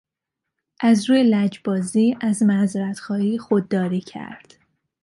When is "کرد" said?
4.01-4.53